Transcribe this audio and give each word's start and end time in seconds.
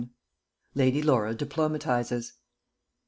LADY 0.73 1.03
LAURA 1.03 1.35
DIPLOMATISES. 1.35 2.33